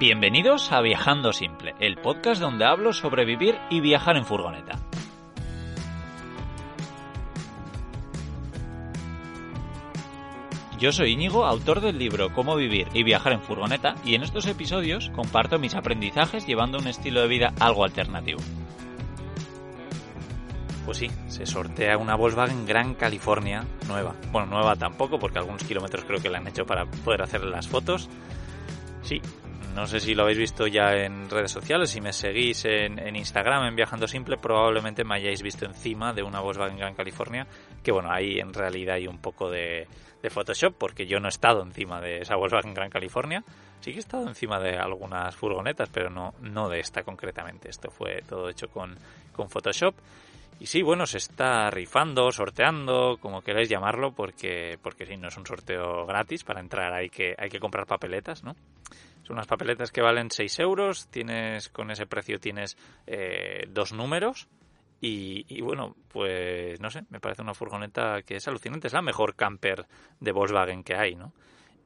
Bienvenidos 0.00 0.72
a 0.72 0.80
Viajando 0.80 1.30
Simple, 1.34 1.74
el 1.78 1.98
podcast 1.98 2.40
donde 2.40 2.64
hablo 2.64 2.94
sobre 2.94 3.26
vivir 3.26 3.58
y 3.68 3.82
viajar 3.82 4.16
en 4.16 4.24
furgoneta. 4.24 4.78
Yo 10.78 10.90
soy 10.90 11.12
Íñigo, 11.12 11.44
autor 11.44 11.82
del 11.82 11.98
libro 11.98 12.32
Cómo 12.32 12.56
vivir 12.56 12.88
y 12.94 13.02
viajar 13.02 13.34
en 13.34 13.42
furgoneta, 13.42 13.94
y 14.02 14.14
en 14.14 14.22
estos 14.22 14.46
episodios 14.46 15.10
comparto 15.10 15.58
mis 15.58 15.74
aprendizajes 15.74 16.46
llevando 16.46 16.78
un 16.78 16.86
estilo 16.86 17.20
de 17.20 17.28
vida 17.28 17.52
algo 17.60 17.84
alternativo. 17.84 18.40
Pues 20.86 20.96
sí, 20.96 21.10
se 21.28 21.44
sortea 21.44 21.98
una 21.98 22.14
Volkswagen 22.14 22.64
Gran 22.64 22.94
California 22.94 23.66
nueva. 23.86 24.14
Bueno, 24.32 24.46
nueva 24.46 24.76
tampoco, 24.76 25.18
porque 25.18 25.40
algunos 25.40 25.62
kilómetros 25.62 26.06
creo 26.06 26.22
que 26.22 26.30
la 26.30 26.38
han 26.38 26.48
hecho 26.48 26.64
para 26.64 26.86
poder 26.86 27.20
hacer 27.20 27.44
las 27.44 27.68
fotos. 27.68 28.08
Sí, 29.02 29.20
no 29.74 29.86
sé 29.86 30.00
si 30.00 30.14
lo 30.14 30.22
habéis 30.22 30.38
visto 30.38 30.66
ya 30.66 30.92
en 30.94 31.30
redes 31.30 31.52
sociales, 31.52 31.90
si 31.90 32.00
me 32.00 32.12
seguís 32.12 32.64
en, 32.64 33.14
Instagram, 33.14 33.66
en 33.66 33.76
Viajando 33.76 34.06
Simple, 34.06 34.36
probablemente 34.36 35.04
me 35.04 35.14
hayáis 35.14 35.42
visto 35.42 35.64
encima 35.64 36.12
de 36.12 36.22
una 36.22 36.40
Volkswagen 36.40 36.76
Gran 36.76 36.94
California, 36.94 37.46
que 37.82 37.92
bueno, 37.92 38.10
ahí 38.10 38.38
en 38.38 38.52
realidad 38.52 38.96
hay 38.96 39.06
un 39.06 39.18
poco 39.18 39.50
de, 39.50 39.86
Photoshop, 40.28 40.74
porque 40.76 41.06
yo 41.06 41.18
no 41.18 41.28
he 41.28 41.30
estado 41.30 41.62
encima 41.62 42.00
de 42.00 42.18
esa 42.18 42.36
Volkswagen 42.36 42.74
Gran 42.74 42.90
California, 42.90 43.42
sí 43.80 43.92
que 43.92 43.98
he 43.98 44.00
estado 44.00 44.28
encima 44.28 44.60
de 44.60 44.76
algunas 44.76 45.34
furgonetas, 45.34 45.88
pero 45.88 46.10
no, 46.10 46.34
no 46.40 46.68
de 46.68 46.80
esta 46.80 47.02
concretamente, 47.02 47.70
esto 47.70 47.90
fue 47.90 48.22
todo 48.28 48.48
hecho 48.48 48.68
con, 48.68 48.96
con 49.32 49.48
Photoshop. 49.48 49.94
Y 50.58 50.66
sí, 50.66 50.82
bueno, 50.82 51.06
se 51.06 51.18
está 51.18 51.70
rifando, 51.70 52.30
sorteando, 52.32 53.18
como 53.20 53.40
queráis 53.40 53.68
llamarlo, 53.68 54.12
porque, 54.12 54.78
porque 54.82 55.06
sí, 55.06 55.16
no 55.16 55.28
es 55.28 55.36
un 55.36 55.46
sorteo 55.46 56.04
gratis, 56.04 56.44
para 56.44 56.60
entrar 56.60 56.92
hay 56.92 57.08
que, 57.08 57.34
hay 57.38 57.48
que 57.48 57.60
comprar 57.60 57.86
papeletas, 57.86 58.44
¿no? 58.44 58.54
unas 59.30 59.46
papeletas 59.46 59.90
que 59.92 60.02
valen 60.02 60.30
6 60.30 60.58
euros, 60.58 61.08
tienes 61.08 61.68
con 61.68 61.90
ese 61.90 62.06
precio 62.06 62.38
tienes 62.38 62.76
eh, 63.06 63.66
dos 63.68 63.92
números 63.92 64.48
y, 65.02 65.62
bueno, 65.62 65.96
pues 66.12 66.78
no 66.78 66.90
sé, 66.90 67.04
me 67.08 67.20
parece 67.20 67.40
una 67.40 67.54
furgoneta 67.54 68.20
que 68.20 68.36
es 68.36 68.46
alucinante, 68.48 68.88
es 68.88 68.92
la 68.92 69.00
mejor 69.00 69.34
camper 69.34 69.86
de 70.20 70.32
Volkswagen 70.32 70.84
que 70.84 70.94
hay, 70.94 71.14
¿no? 71.14 71.32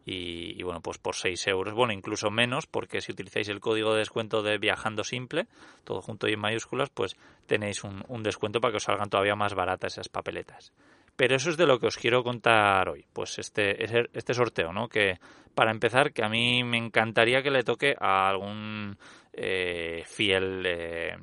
Y, 0.07 0.63
bueno, 0.63 0.83
pues 0.83 0.99
por 0.99 1.15
6 1.15 1.47
euros, 1.47 1.73
bueno, 1.73 1.95
incluso 1.95 2.31
menos, 2.31 2.67
porque 2.67 3.01
si 3.01 3.13
utilizáis 3.13 3.49
el 3.49 3.61
código 3.61 3.93
de 3.93 4.01
descuento 4.01 4.43
de 4.43 4.59
Viajando 4.59 5.03
Simple, 5.03 5.47
todo 5.85 6.03
junto 6.03 6.29
y 6.29 6.35
en 6.35 6.41
mayúsculas, 6.41 6.91
pues 6.91 7.17
tenéis 7.47 7.83
un, 7.85 8.23
descuento 8.23 8.61
para 8.61 8.73
que 8.73 8.77
os 8.77 8.85
salgan 8.85 9.09
todavía 9.09 9.35
más 9.35 9.55
baratas 9.55 9.95
esas 9.95 10.11
papeletas. 10.11 10.73
Pero 11.17 11.37
eso 11.37 11.49
es 11.49 11.57
de 11.57 11.67
lo 11.67 11.79
que 11.79 11.87
os 11.87 11.97
quiero 11.97 12.23
contar 12.23 12.89
hoy, 12.89 13.07
pues 13.13 13.39
este, 13.39 13.83
este 14.13 14.35
sorteo, 14.35 14.73
¿no? 14.73 14.89
Que 14.89 15.19
para 15.55 15.71
empezar, 15.71 16.13
que 16.13 16.25
a 16.25 16.29
mí 16.29 16.65
me 16.65 16.77
encantaría 16.77 17.43
que 17.43 17.51
le 17.51 17.63
toque 17.63 17.95
a 17.99 18.29
algún 18.29 18.99
eh, 19.33 20.03
fiel 20.07 20.65
eh, 20.67 21.17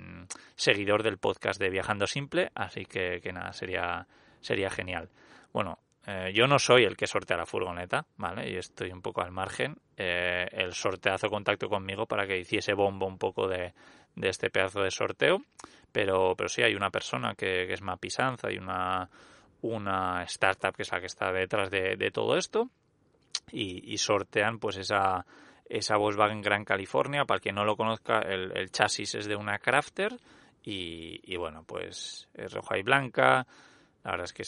seguidor 0.55 1.03
del 1.03 1.17
podcast 1.17 1.59
de 1.59 1.69
Viajando 1.69 2.07
Simple, 2.07 2.49
así 2.55 2.85
que, 2.85 3.19
que 3.21 3.33
nada, 3.33 3.53
sería, 3.53 4.07
sería 4.39 4.69
genial. 4.69 5.09
Bueno, 5.51 5.77
eh, 6.07 6.31
yo 6.33 6.47
no 6.47 6.59
soy 6.59 6.83
el 6.83 6.97
que 6.97 7.07
sortea 7.07 7.37
la 7.37 7.45
furgoneta, 7.45 8.05
¿vale? 8.17 8.49
Y 8.49 8.57
estoy 8.57 8.91
un 8.91 9.01
poco 9.01 9.21
al 9.21 9.31
margen. 9.31 9.77
el 9.95 10.73
sorteazo 10.73 11.29
contacto 11.29 11.69
conmigo 11.69 12.05
para 12.05 12.25
que 12.25 12.39
hiciese 12.39 12.73
bombo 12.73 13.05
un 13.05 13.17
poco 13.17 13.47
de, 13.47 13.73
este 14.21 14.49
pedazo 14.49 14.81
de 14.81 14.91
sorteo. 14.91 15.43
Pero, 15.91 16.35
pero 16.37 16.47
sí, 16.47 16.63
hay 16.63 16.73
una 16.73 16.89
persona 16.89 17.35
que, 17.35 17.67
que 17.67 17.73
es 17.73 17.81
Mapisanza, 17.81 18.47
hay 18.47 18.57
una 18.57 19.09
una 19.61 20.23
startup 20.23 20.75
que 20.75 20.83
es 20.83 20.91
la 20.91 20.99
que 20.99 21.05
está 21.05 21.31
detrás 21.31 21.69
de, 21.69 22.11
todo 22.11 22.37
esto 22.37 22.69
y, 23.51 23.97
sortean 23.97 24.59
pues 24.59 24.77
esa, 24.77 25.25
esa 25.65 25.97
Volkswagen 25.97 26.41
Gran 26.41 26.65
California. 26.65 27.25
Para 27.25 27.39
quien 27.39 27.55
no 27.55 27.65
lo 27.65 27.75
conozca, 27.75 28.19
el, 28.19 28.71
chasis 28.71 29.15
es 29.15 29.25
de 29.27 29.35
una 29.35 29.59
Crafter 29.59 30.17
y, 30.63 31.35
bueno, 31.37 31.63
pues 31.63 32.27
es 32.33 32.53
roja 32.53 32.77
y 32.77 32.83
blanca. 32.83 33.45
La 34.03 34.11
verdad 34.11 34.25
es 34.25 34.33
que 34.33 34.43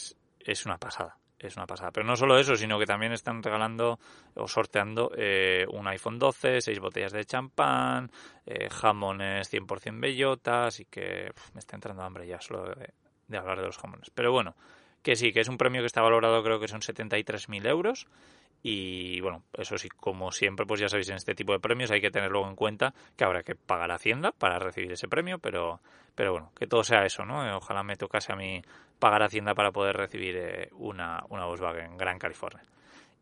es, 0.50 0.66
una 0.66 0.78
pasada. 0.78 1.16
Es 1.38 1.56
una 1.56 1.66
pasada. 1.66 1.90
Pero 1.90 2.06
no 2.06 2.16
solo 2.16 2.38
eso, 2.38 2.56
sino 2.56 2.78
que 2.78 2.86
también 2.86 3.12
están 3.12 3.42
regalando 3.42 3.98
o 4.34 4.48
sorteando 4.48 5.10
eh, 5.16 5.66
un 5.70 5.86
iPhone 5.88 6.18
12, 6.18 6.60
seis 6.60 6.78
botellas 6.78 7.12
de 7.12 7.24
champán, 7.24 8.10
eh, 8.46 8.68
jamones 8.70 9.52
100% 9.52 10.00
bellota, 10.00 10.66
así 10.66 10.84
que 10.86 11.32
me 11.52 11.58
está 11.58 11.76
entrando 11.76 12.02
hambre 12.02 12.26
ya 12.26 12.40
solo 12.40 12.74
de, 12.74 12.94
de 13.28 13.38
hablar 13.38 13.60
de 13.60 13.66
los 13.66 13.78
jamones. 13.78 14.10
Pero 14.10 14.32
bueno, 14.32 14.54
que 15.02 15.16
sí, 15.16 15.32
que 15.32 15.40
es 15.40 15.48
un 15.48 15.58
premio 15.58 15.82
que 15.82 15.86
está 15.86 16.00
valorado 16.00 16.42
creo 16.42 16.58
que 16.58 16.68
son 16.68 16.80
73.000 16.80 17.66
euros. 17.66 18.06
Y 18.66 19.20
bueno, 19.20 19.42
eso 19.52 19.76
sí, 19.76 19.90
como 19.90 20.32
siempre, 20.32 20.64
pues 20.64 20.80
ya 20.80 20.88
sabéis, 20.88 21.10
en 21.10 21.16
este 21.16 21.34
tipo 21.34 21.52
de 21.52 21.60
premios 21.60 21.90
hay 21.90 22.00
que 22.00 22.10
tener 22.10 22.30
luego 22.30 22.48
en 22.48 22.56
cuenta 22.56 22.94
que 23.14 23.22
habrá 23.22 23.42
que 23.42 23.54
pagar 23.54 23.92
Hacienda 23.92 24.32
para 24.32 24.58
recibir 24.58 24.90
ese 24.90 25.06
premio, 25.06 25.38
pero, 25.38 25.80
pero 26.14 26.32
bueno, 26.32 26.50
que 26.58 26.66
todo 26.66 26.82
sea 26.82 27.04
eso, 27.04 27.26
¿no? 27.26 27.58
Ojalá 27.58 27.82
me 27.82 27.96
tocase 27.96 28.32
a 28.32 28.36
mí 28.36 28.62
pagar 28.98 29.22
Hacienda 29.22 29.54
para 29.54 29.70
poder 29.70 29.94
recibir 29.94 30.36
eh, 30.38 30.68
una, 30.72 31.22
una 31.28 31.44
Volkswagen 31.44 31.98
Gran 31.98 32.18
California. 32.18 32.62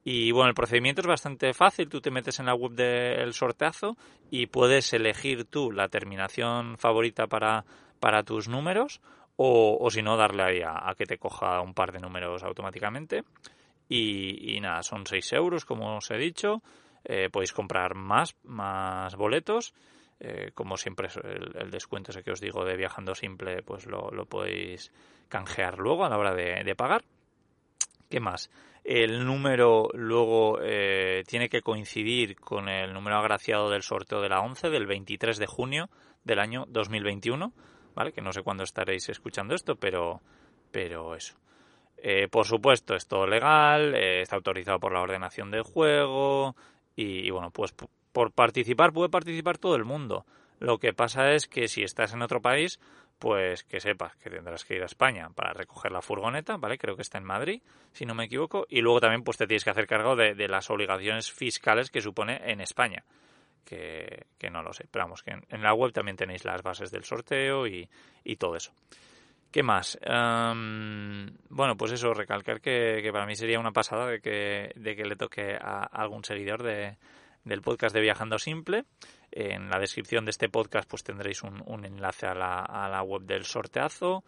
Y 0.04 0.30
bueno, 0.30 0.48
el 0.48 0.54
procedimiento 0.54 1.00
es 1.00 1.08
bastante 1.08 1.52
fácil. 1.54 1.88
Tú 1.88 2.00
te 2.00 2.12
metes 2.12 2.38
en 2.38 2.46
la 2.46 2.54
web 2.54 2.72
del 2.72 3.32
sorteazo 3.34 3.96
y 4.30 4.46
puedes 4.46 4.92
elegir 4.92 5.46
tú 5.46 5.72
la 5.72 5.88
terminación 5.88 6.78
favorita 6.78 7.26
para, 7.26 7.64
para 7.98 8.22
tus 8.22 8.48
números 8.48 9.00
o, 9.36 9.88
si 9.90 10.02
no, 10.02 10.16
darle 10.16 10.42
ahí 10.44 10.60
a, 10.64 10.94
que 10.96 11.06
te 11.06 11.18
coja 11.18 11.60
un 11.62 11.74
par 11.74 11.90
de 11.90 11.98
números 11.98 12.44
automáticamente. 12.44 13.24
Y, 13.88 14.58
nada, 14.60 14.82
son 14.82 15.06
6 15.06 15.32
euros, 15.34 15.64
como 15.64 15.96
os 15.96 16.10
he 16.10 16.16
dicho. 16.16 16.62
Eh, 17.04 17.28
podéis 17.30 17.52
comprar 17.52 17.94
más, 17.94 18.36
más 18.44 19.16
boletos. 19.16 19.74
Eh, 20.20 20.52
como 20.54 20.76
siempre, 20.76 21.08
el, 21.54 21.70
descuento 21.70 22.10
ese 22.10 22.22
que 22.22 22.30
os 22.30 22.40
digo 22.40 22.64
de 22.64 22.76
viajando 22.76 23.14
simple, 23.14 23.62
pues 23.62 23.86
lo, 23.86 24.24
podéis 24.26 24.92
canjear 25.28 25.78
luego 25.78 26.04
a 26.04 26.08
la 26.08 26.18
hora 26.18 26.34
de, 26.34 26.74
pagar. 26.74 27.04
¿Qué 28.08 28.20
más? 28.20 28.50
El 28.84 29.26
número 29.26 29.88
luego 29.94 30.58
eh, 30.62 31.22
tiene 31.26 31.48
que 31.48 31.62
coincidir 31.62 32.36
con 32.36 32.68
el 32.68 32.92
número 32.92 33.16
agraciado 33.16 33.70
del 33.70 33.82
sorteo 33.82 34.20
de 34.20 34.28
la 34.28 34.40
11 34.40 34.70
del 34.70 34.86
23 34.86 35.38
de 35.38 35.46
junio 35.46 35.90
del 36.24 36.38
año 36.38 36.66
2021 36.68 37.52
¿vale? 37.94 38.12
Que 38.12 38.20
no 38.20 38.32
sé 38.32 38.42
cuándo 38.42 38.64
estaréis 38.64 39.08
escuchando 39.08 39.54
esto, 39.54 39.76
pero, 39.76 40.20
pero 40.70 41.14
eso. 41.14 41.36
Eh, 42.04 42.26
por 42.28 42.46
supuesto, 42.46 42.96
es 42.96 43.06
todo 43.06 43.26
legal, 43.26 43.94
eh, 43.94 44.22
está 44.22 44.36
autorizado 44.36 44.80
por 44.80 44.92
la 44.92 45.00
ordenación 45.00 45.50
del 45.50 45.62
juego 45.62 46.56
y, 46.96 47.30
bueno, 47.30 47.50
pues 47.50 47.72
por 48.12 48.32
participar 48.32 48.92
puede 48.92 49.08
participar 49.08 49.56
todo 49.58 49.76
el 49.76 49.84
mundo. 49.84 50.26
Lo 50.58 50.78
que 50.78 50.92
pasa 50.92 51.32
es 51.32 51.46
que 51.46 51.68
si 51.68 51.82
estás 51.82 52.12
en 52.12 52.22
otro 52.22 52.42
país, 52.42 52.80
pues 53.18 53.62
que 53.62 53.80
sepas 53.80 54.16
que 54.16 54.30
tendrás 54.30 54.64
que 54.64 54.74
ir 54.74 54.82
a 54.82 54.86
España 54.86 55.30
para 55.30 55.52
recoger 55.52 55.92
la 55.92 56.02
furgoneta, 56.02 56.56
¿vale? 56.56 56.76
Creo 56.76 56.96
que 56.96 57.02
está 57.02 57.18
en 57.18 57.24
Madrid, 57.24 57.62
si 57.92 58.04
no 58.04 58.14
me 58.14 58.24
equivoco, 58.24 58.66
y 58.68 58.80
luego 58.80 59.00
también 59.00 59.22
pues 59.22 59.38
te 59.38 59.46
tienes 59.46 59.64
que 59.64 59.70
hacer 59.70 59.86
cargo 59.86 60.16
de, 60.16 60.34
de 60.34 60.48
las 60.48 60.70
obligaciones 60.70 61.30
fiscales 61.30 61.90
que 61.90 62.00
supone 62.00 62.40
en 62.44 62.60
España 62.60 63.04
que, 63.64 64.50
no 64.50 64.62
lo 64.62 64.72
sé. 64.72 64.86
Pero 64.90 65.04
vamos, 65.04 65.22
que 65.22 65.30
en, 65.30 65.62
la 65.62 65.74
web 65.74 65.92
también 65.92 66.16
tenéis 66.16 66.44
las 66.44 66.62
bases 66.62 66.90
del 66.90 67.04
sorteo 67.04 67.66
y, 67.66 67.88
todo 68.38 68.56
eso. 68.56 68.72
¿Qué 69.52 69.62
más? 69.62 69.98
bueno, 70.06 71.76
pues 71.76 71.92
eso, 71.92 72.14
recalcar 72.14 72.62
que, 72.62 73.06
para 73.12 73.26
mí 73.26 73.36
sería 73.36 73.60
una 73.60 73.72
pasada 73.72 74.06
de 74.06 74.20
que, 74.20 74.72
de 74.74 74.96
que 74.96 75.04
le 75.04 75.14
toque 75.14 75.58
a, 75.60 75.82
algún 75.84 76.24
seguidor 76.24 76.62
de, 76.62 76.96
del 77.44 77.60
podcast 77.60 77.94
de 77.94 78.00
Viajando 78.00 78.38
Simple. 78.38 78.86
En 79.30 79.68
la 79.68 79.78
descripción 79.78 80.24
de 80.24 80.30
este 80.30 80.48
podcast 80.48 80.88
pues 80.88 81.04
tendréis 81.04 81.42
un, 81.42 81.84
enlace 81.84 82.26
a 82.26 82.34
la, 82.34 82.60
a 82.60 82.88
la, 82.88 83.02
web 83.02 83.22
del 83.22 83.44
sorteazo. 83.44 84.24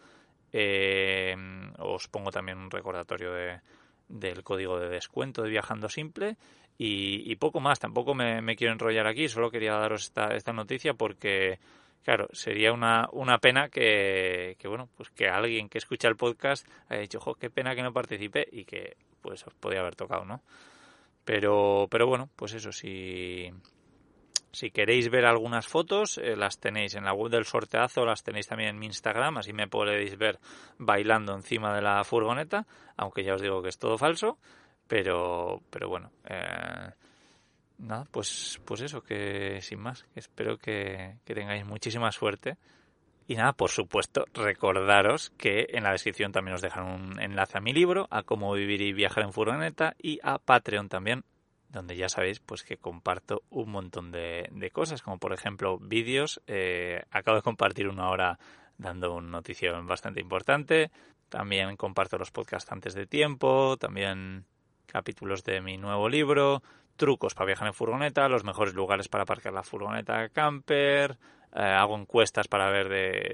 Eh, 0.52 1.34
os 1.78 2.06
pongo 2.08 2.30
también 2.30 2.58
un 2.58 2.70
recordatorio 2.70 3.32
de, 3.32 3.60
del 4.08 4.42
código 4.42 4.78
de 4.78 4.88
descuento 4.88 5.42
de 5.42 5.48
Viajando 5.48 5.88
Simple 5.88 6.36
y, 6.76 7.34
poco 7.36 7.60
más. 7.60 7.80
Tampoco 7.80 8.14
me, 8.14 8.56
quiero 8.56 8.74
enrollar 8.74 9.06
aquí, 9.06 9.28
solo 9.28 9.50
quería 9.50 9.72
daros 9.72 10.04
esta, 10.04 10.34
esta 10.34 10.52
noticia 10.52 10.94
porque, 10.94 11.58
claro, 12.04 12.28
sería 12.32 12.72
una, 12.72 13.08
una 13.12 13.38
pena 13.38 13.68
que, 13.68 14.56
que, 14.58 14.68
bueno, 14.68 14.88
pues 14.96 15.10
que 15.10 15.28
alguien 15.28 15.68
que 15.68 15.78
escucha 15.78 16.08
el 16.08 16.16
podcast 16.16 16.66
haya 16.88 17.00
dicho, 17.00 17.18
jo, 17.18 17.34
qué 17.34 17.50
pena 17.50 17.74
que 17.74 17.82
no 17.82 17.92
participe 17.92 18.46
y 18.52 18.64
que 18.64 18.96
pues 19.20 19.46
os 19.46 19.54
podía 19.54 19.80
haber 19.80 19.96
tocado, 19.96 20.24
¿no? 20.24 20.42
Pero, 21.24 21.88
pero 21.90 22.06
bueno, 22.06 22.28
pues 22.36 22.52
eso, 22.52 22.70
si, 22.70 23.50
si 24.52 24.70
queréis 24.70 25.10
ver 25.10 25.24
algunas 25.24 25.66
fotos, 25.66 26.18
eh, 26.18 26.36
las 26.36 26.60
tenéis 26.60 26.94
en 26.94 27.04
la 27.04 27.14
web 27.14 27.30
del 27.30 27.46
sorteazo, 27.46 28.04
las 28.04 28.22
tenéis 28.22 28.46
también 28.46 28.70
en 28.70 28.78
mi 28.78 28.86
Instagram, 28.86 29.38
así 29.38 29.54
me 29.54 29.66
podéis 29.66 30.18
ver 30.18 30.38
bailando 30.78 31.34
encima 31.34 31.74
de 31.74 31.80
la 31.80 32.04
furgoneta, 32.04 32.66
aunque 32.98 33.24
ya 33.24 33.34
os 33.34 33.40
digo 33.40 33.62
que 33.62 33.70
es 33.70 33.78
todo 33.78 33.96
falso, 33.96 34.38
pero, 34.86 35.62
pero 35.70 35.88
bueno, 35.88 36.12
eh, 36.28 36.90
nada, 37.78 38.06
pues, 38.10 38.60
pues 38.64 38.80
eso, 38.80 39.02
que 39.02 39.60
sin 39.60 39.80
más, 39.80 40.06
espero 40.14 40.58
que, 40.58 41.16
tengáis 41.24 41.64
muchísima 41.64 42.12
suerte. 42.12 42.56
Y 43.26 43.36
nada, 43.36 43.54
por 43.54 43.70
supuesto, 43.70 44.26
recordaros 44.34 45.30
que 45.38 45.68
en 45.70 45.84
la 45.84 45.92
descripción 45.92 46.30
también 46.30 46.56
os 46.56 46.60
dejan 46.60 46.84
un 46.84 47.20
enlace 47.20 47.56
a 47.56 47.60
mi 47.62 47.72
libro, 47.72 48.06
a 48.10 48.22
cómo 48.22 48.52
vivir 48.52 48.82
y 48.82 48.92
viajar 48.92 49.24
en 49.24 49.32
furgoneta 49.32 49.96
y 49.98 50.20
a 50.22 50.38
Patreon 50.38 50.90
también, 50.90 51.24
donde 51.70 51.96
ya 51.96 52.10
sabéis 52.10 52.40
pues 52.40 52.64
que 52.64 52.76
comparto 52.76 53.42
un 53.48 53.70
montón 53.70 54.12
de, 54.12 54.70
cosas, 54.74 55.00
como 55.00 55.18
por 55.18 55.32
ejemplo 55.32 55.78
vídeos. 55.78 56.42
Eh, 56.46 57.02
acabo 57.10 57.38
de 57.38 57.42
compartir 57.42 57.88
una 57.88 58.10
hora 58.10 58.38
dando 58.76 59.14
una 59.14 59.28
noticia 59.28 59.72
bastante 59.72 60.20
importante. 60.20 60.90
También 61.30 61.76
comparto 61.76 62.18
los 62.18 62.30
podcasts 62.30 62.70
antes 62.70 62.92
de 62.92 63.06
tiempo, 63.06 63.78
también 63.78 64.44
capítulos 64.86 65.42
de 65.44 65.60
mi 65.60 65.78
nuevo 65.78 66.08
libro, 66.08 66.62
trucos 66.96 67.34
para 67.34 67.46
viajar 67.46 67.68
en 67.68 67.74
furgoneta, 67.74 68.28
los 68.28 68.44
mejores 68.44 68.74
lugares 68.74 69.08
para 69.08 69.22
aparcar 69.22 69.52
la 69.52 69.62
furgoneta 69.62 70.28
camper, 70.28 71.18
eh, 71.54 71.60
hago 71.60 71.96
encuestas 71.96 72.48
para 72.48 72.70
ver 72.70 72.88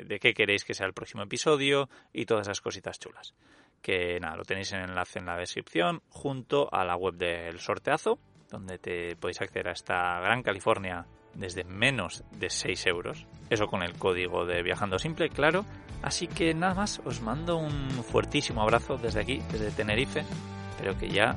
de, 0.07 0.19
qué 0.21 0.35
queréis 0.35 0.65
que 0.65 0.75
sea 0.75 0.87
el 0.87 0.93
próximo 0.93 1.23
episodio 1.23 1.89
y 2.13 2.27
todas 2.27 2.47
esas 2.47 2.61
cositas 2.61 2.99
chulas. 2.99 3.35
Que 3.81 4.21
nada, 4.21 4.37
lo 4.37 4.45
tenéis 4.45 4.73
en 4.73 4.81
el 4.81 4.91
enlace 4.91 5.19
en 5.19 5.27
la 5.27 5.37
descripción 5.37 6.03
junto 6.11 6.73
a 6.73 6.85
la 6.85 6.97
web 6.97 7.15
del 7.15 7.59
sorteazo 7.59 8.19
donde 8.51 8.79
te 8.79 9.17
podéis 9.17 9.41
acceder 9.41 9.69
a 9.69 9.73
esta 9.73 10.19
Gran 10.21 10.43
California 10.43 11.07
desde 11.35 11.65
menos 11.65 12.25
de 12.33 12.51
6 12.51 12.87
euros. 12.87 13.27
Eso 13.49 13.67
con 13.69 13.83
el 13.83 13.95
código 13.95 14.45
de 14.45 14.63
Viajando 14.63 14.99
Simple, 14.99 15.31
claro. 15.31 15.65
Así 16.03 16.27
que 16.27 16.53
nada 16.55 16.75
más, 16.75 17.01
os 17.05 17.21
mando 17.21 17.57
un 17.57 17.91
fuertísimo 18.05 18.63
abrazo 18.63 18.97
desde 18.97 19.21
aquí, 19.21 19.41
desde 19.51 19.71
Tenerife. 19.71 20.25
Pero 20.79 20.99
que 20.99 21.09
ya 21.09 21.37